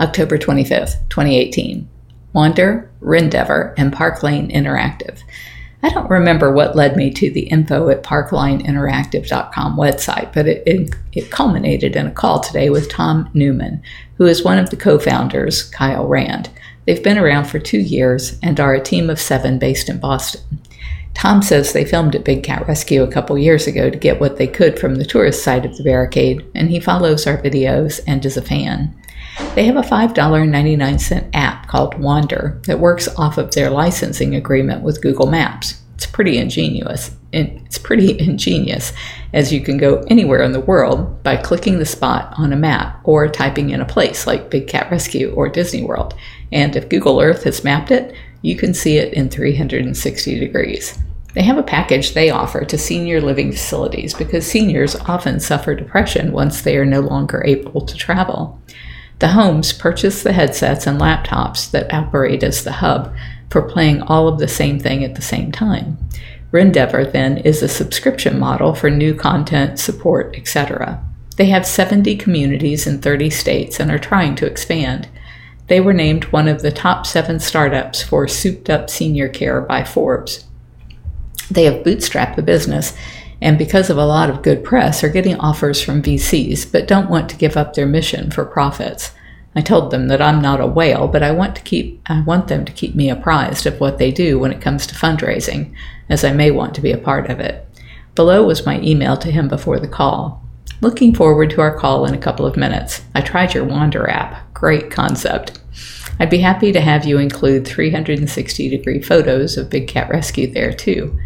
October 0.00 0.38
25th, 0.38 0.96
2018. 1.08 1.88
Wander, 2.32 2.90
Rendever, 3.00 3.74
and 3.76 3.92
Parkline 3.92 4.52
Interactive. 4.52 5.22
I 5.82 5.90
don't 5.90 6.10
remember 6.10 6.52
what 6.52 6.74
led 6.74 6.96
me 6.96 7.10
to 7.12 7.30
the 7.30 7.42
info 7.42 7.88
at 7.88 8.02
parklineinteractive.com 8.02 9.76
website, 9.76 10.32
but 10.32 10.48
it, 10.48 10.62
it, 10.66 10.94
it, 11.12 11.30
culminated 11.30 11.94
in 11.94 12.06
a 12.06 12.10
call 12.10 12.40
today 12.40 12.68
with 12.68 12.90
Tom 12.90 13.30
Neumann, 13.32 13.82
who 14.16 14.26
is 14.26 14.42
one 14.42 14.58
of 14.58 14.70
the 14.70 14.76
co 14.76 14.98
founders, 14.98 15.62
Kyle 15.70 16.06
Rand. 16.06 16.50
They've 16.84 17.02
been 17.02 17.18
around 17.18 17.44
for 17.44 17.60
two 17.60 17.78
years 17.78 18.38
and 18.42 18.58
are 18.58 18.74
a 18.74 18.82
team 18.82 19.08
of 19.08 19.20
seven 19.20 19.58
based 19.58 19.88
in 19.88 20.00
Boston. 20.00 20.60
Tom 21.14 21.42
says 21.42 21.72
they 21.72 21.84
filmed 21.84 22.14
at 22.14 22.24
Big 22.24 22.42
Cat 22.42 22.66
Rescue 22.66 23.02
a 23.02 23.10
couple 23.10 23.38
years 23.38 23.66
ago 23.66 23.90
to 23.90 23.98
get 23.98 24.20
what 24.20 24.36
they 24.36 24.46
could 24.46 24.78
from 24.78 24.96
the 24.96 25.04
tourist 25.04 25.44
side 25.44 25.64
of 25.64 25.76
the 25.76 25.84
barricade, 25.84 26.44
and 26.54 26.70
he 26.70 26.80
follows 26.80 27.26
our 27.26 27.38
videos 27.38 28.00
and 28.06 28.24
is 28.24 28.36
a 28.36 28.42
fan. 28.42 28.94
They 29.58 29.64
have 29.64 29.76
a 29.76 29.80
$5.99 29.80 31.30
app 31.34 31.66
called 31.66 31.98
Wander 31.98 32.60
that 32.66 32.78
works 32.78 33.08
off 33.16 33.38
of 33.38 33.50
their 33.50 33.70
licensing 33.70 34.36
agreement 34.36 34.84
with 34.84 35.02
Google 35.02 35.26
Maps. 35.26 35.82
It's 35.96 36.06
pretty 36.06 36.38
ingenious. 36.38 37.10
It's 37.32 37.76
pretty 37.76 38.16
ingenious 38.20 38.92
as 39.32 39.52
you 39.52 39.60
can 39.60 39.76
go 39.76 40.04
anywhere 40.06 40.42
in 40.42 40.52
the 40.52 40.60
world 40.60 41.24
by 41.24 41.38
clicking 41.38 41.80
the 41.80 41.86
spot 41.86 42.32
on 42.38 42.52
a 42.52 42.56
map 42.56 43.00
or 43.02 43.26
typing 43.26 43.70
in 43.70 43.80
a 43.80 43.84
place 43.84 44.28
like 44.28 44.48
Big 44.48 44.68
Cat 44.68 44.92
Rescue 44.92 45.32
or 45.34 45.48
Disney 45.48 45.82
World. 45.82 46.14
And 46.52 46.76
if 46.76 46.88
Google 46.88 47.20
Earth 47.20 47.42
has 47.42 47.64
mapped 47.64 47.90
it, 47.90 48.14
you 48.42 48.54
can 48.54 48.72
see 48.72 48.98
it 48.98 49.12
in 49.12 49.28
360 49.28 50.38
degrees. 50.38 50.96
They 51.34 51.42
have 51.42 51.58
a 51.58 51.64
package 51.64 52.14
they 52.14 52.30
offer 52.30 52.64
to 52.64 52.78
senior 52.78 53.20
living 53.20 53.50
facilities 53.50 54.14
because 54.14 54.46
seniors 54.46 54.94
often 54.94 55.40
suffer 55.40 55.74
depression 55.74 56.30
once 56.30 56.62
they 56.62 56.76
are 56.76 56.86
no 56.86 57.00
longer 57.00 57.42
able 57.44 57.80
to 57.80 57.96
travel. 57.96 58.62
The 59.18 59.28
homes 59.28 59.72
purchase 59.72 60.22
the 60.22 60.32
headsets 60.32 60.86
and 60.86 61.00
laptops 61.00 61.70
that 61.72 61.92
operate 61.92 62.42
as 62.42 62.62
the 62.62 62.72
hub 62.72 63.14
for 63.50 63.62
playing 63.62 64.02
all 64.02 64.28
of 64.28 64.38
the 64.38 64.48
same 64.48 64.78
thing 64.78 65.02
at 65.02 65.14
the 65.14 65.22
same 65.22 65.50
time. 65.50 65.98
Rendever 66.52 67.10
then 67.10 67.38
is 67.38 67.62
a 67.62 67.68
subscription 67.68 68.38
model 68.38 68.74
for 68.74 68.90
new 68.90 69.14
content, 69.14 69.78
support, 69.78 70.34
etc. 70.36 71.02
They 71.36 71.46
have 71.46 71.66
70 71.66 72.16
communities 72.16 72.86
in 72.86 73.00
30 73.00 73.30
states 73.30 73.80
and 73.80 73.90
are 73.90 73.98
trying 73.98 74.34
to 74.36 74.46
expand. 74.46 75.08
They 75.66 75.80
were 75.80 75.92
named 75.92 76.24
one 76.24 76.48
of 76.48 76.62
the 76.62 76.72
top 76.72 77.06
seven 77.06 77.38
startups 77.40 78.02
for 78.02 78.26
souped 78.26 78.70
up 78.70 78.88
senior 78.88 79.28
care 79.28 79.60
by 79.60 79.84
Forbes. 79.84 80.44
They 81.50 81.64
have 81.64 81.84
bootstrapped 81.84 82.36
the 82.36 82.42
business 82.42 82.96
and 83.40 83.56
because 83.58 83.90
of 83.90 83.96
a 83.96 84.06
lot 84.06 84.30
of 84.30 84.42
good 84.42 84.64
press 84.64 85.02
are 85.04 85.08
getting 85.08 85.36
offers 85.36 85.80
from 85.80 86.02
VCs 86.02 86.70
but 86.70 86.88
don't 86.88 87.10
want 87.10 87.28
to 87.30 87.36
give 87.36 87.56
up 87.56 87.74
their 87.74 87.86
mission 87.86 88.30
for 88.30 88.44
profits. 88.44 89.12
I 89.54 89.60
told 89.60 89.90
them 89.90 90.08
that 90.08 90.22
I'm 90.22 90.40
not 90.40 90.60
a 90.60 90.66
whale, 90.66 91.08
but 91.08 91.22
I 91.22 91.30
want 91.30 91.56
to 91.56 91.62
keep 91.62 92.00
I 92.06 92.20
want 92.20 92.48
them 92.48 92.64
to 92.64 92.72
keep 92.72 92.94
me 92.94 93.10
apprised 93.10 93.66
of 93.66 93.80
what 93.80 93.98
they 93.98 94.12
do 94.12 94.38
when 94.38 94.52
it 94.52 94.60
comes 94.60 94.86
to 94.86 94.94
fundraising, 94.94 95.74
as 96.08 96.22
I 96.24 96.32
may 96.32 96.50
want 96.50 96.74
to 96.76 96.80
be 96.80 96.92
a 96.92 96.98
part 96.98 97.28
of 97.28 97.40
it. 97.40 97.66
Below 98.14 98.46
was 98.46 98.66
my 98.66 98.80
email 98.80 99.16
to 99.16 99.30
him 99.30 99.48
before 99.48 99.80
the 99.80 99.88
call. 99.88 100.42
Looking 100.80 101.14
forward 101.14 101.50
to 101.50 101.60
our 101.60 101.76
call 101.76 102.04
in 102.04 102.14
a 102.14 102.18
couple 102.18 102.46
of 102.46 102.56
minutes. 102.56 103.02
I 103.14 103.20
tried 103.20 103.54
your 103.54 103.64
Wander 103.64 104.08
app. 104.08 104.54
Great 104.54 104.90
concept. 104.92 105.60
I'd 106.20 106.30
be 106.30 106.38
happy 106.38 106.72
to 106.72 106.80
have 106.80 107.04
you 107.04 107.18
include 107.18 107.66
360 107.66 108.68
degree 108.68 109.02
photos 109.02 109.56
of 109.56 109.70
Big 109.70 109.88
Cat 109.88 110.08
Rescue 110.08 110.52
there 110.52 110.72
too. 110.72 111.18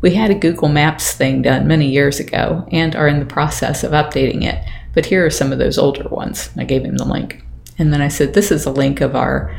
We 0.00 0.14
had 0.14 0.30
a 0.30 0.34
Google 0.34 0.68
Maps 0.68 1.12
thing 1.12 1.42
done 1.42 1.66
many 1.66 1.88
years 1.88 2.20
ago 2.20 2.66
and 2.70 2.94
are 2.94 3.08
in 3.08 3.18
the 3.18 3.26
process 3.26 3.82
of 3.82 3.92
updating 3.92 4.44
it, 4.44 4.62
but 4.94 5.06
here 5.06 5.24
are 5.24 5.30
some 5.30 5.52
of 5.52 5.58
those 5.58 5.78
older 5.78 6.08
ones. 6.08 6.50
I 6.56 6.64
gave 6.64 6.84
him 6.84 6.96
the 6.96 7.04
link. 7.04 7.42
And 7.78 7.92
then 7.92 8.00
I 8.00 8.08
said, 8.08 8.34
This 8.34 8.50
is 8.50 8.66
a 8.66 8.70
link 8.70 9.00
of 9.00 9.14
our 9.14 9.54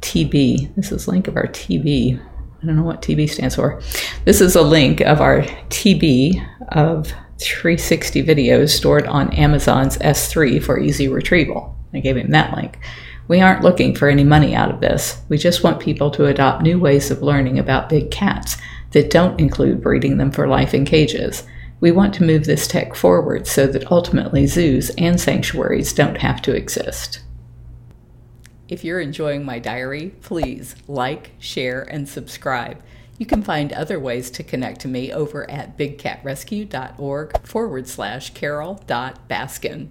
TB. 0.00 0.74
This 0.74 0.92
is 0.92 1.06
a 1.06 1.10
link 1.10 1.28
of 1.28 1.36
our 1.36 1.46
TB. 1.46 2.20
I 2.20 2.66
don't 2.66 2.76
know 2.76 2.82
what 2.82 3.02
TB 3.02 3.28
stands 3.28 3.56
for. 3.56 3.82
This 4.24 4.40
is 4.40 4.56
a 4.56 4.62
link 4.62 5.00
of 5.02 5.20
our 5.20 5.42
TB 5.42 6.46
of 6.68 7.12
360 7.38 8.22
videos 8.22 8.70
stored 8.70 9.06
on 9.06 9.32
Amazon's 9.34 9.98
S3 9.98 10.62
for 10.62 10.78
easy 10.78 11.08
retrieval. 11.08 11.76
I 11.92 12.00
gave 12.00 12.16
him 12.16 12.30
that 12.30 12.56
link. 12.56 12.78
We 13.28 13.40
aren't 13.40 13.62
looking 13.62 13.94
for 13.94 14.08
any 14.08 14.24
money 14.24 14.54
out 14.54 14.70
of 14.70 14.80
this. 14.80 15.22
We 15.28 15.38
just 15.38 15.62
want 15.62 15.80
people 15.80 16.10
to 16.12 16.26
adopt 16.26 16.62
new 16.62 16.78
ways 16.78 17.10
of 17.10 17.22
learning 17.22 17.58
about 17.58 17.88
big 17.88 18.10
cats 18.10 18.56
that 18.94 19.10
don't 19.10 19.38
include 19.38 19.82
breeding 19.82 20.16
them 20.16 20.30
for 20.30 20.48
life 20.48 20.72
in 20.72 20.84
cages. 20.84 21.42
We 21.80 21.90
want 21.90 22.14
to 22.14 22.24
move 22.24 22.46
this 22.46 22.66
tech 22.66 22.94
forward 22.94 23.46
so 23.46 23.66
that 23.66 23.90
ultimately 23.90 24.46
zoos 24.46 24.90
and 24.96 25.20
sanctuaries 25.20 25.92
don't 25.92 26.18
have 26.18 26.40
to 26.42 26.54
exist. 26.54 27.20
If 28.68 28.84
you're 28.84 29.00
enjoying 29.00 29.44
my 29.44 29.58
diary, 29.58 30.14
please 30.22 30.76
like, 30.88 31.32
share, 31.38 31.82
and 31.82 32.08
subscribe. 32.08 32.82
You 33.18 33.26
can 33.26 33.42
find 33.42 33.72
other 33.72 33.98
ways 34.00 34.30
to 34.30 34.42
connect 34.42 34.80
to 34.82 34.88
me 34.88 35.12
over 35.12 35.48
at 35.50 35.76
bigcatrescue.org 35.76 37.46
forward 37.46 37.88
slash 37.88 38.30
carol.baskin. 38.30 39.88